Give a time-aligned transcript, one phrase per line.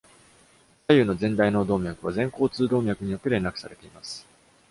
[0.87, 4.25] 左右の前大脳動脈は前交通動脈によって連絡されています。